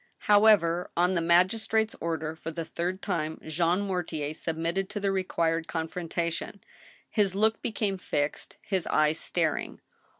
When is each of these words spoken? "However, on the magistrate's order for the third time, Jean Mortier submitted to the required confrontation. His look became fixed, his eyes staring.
"However, 0.31 0.89
on 0.97 1.13
the 1.13 1.21
magistrate's 1.21 1.95
order 2.01 2.35
for 2.35 2.49
the 2.49 2.65
third 2.65 3.03
time, 3.03 3.39
Jean 3.45 3.81
Mortier 3.81 4.33
submitted 4.33 4.89
to 4.89 4.99
the 4.99 5.11
required 5.11 5.67
confrontation. 5.67 6.61
His 7.07 7.35
look 7.35 7.61
became 7.61 7.99
fixed, 7.99 8.57
his 8.63 8.87
eyes 8.87 9.19
staring. 9.19 9.79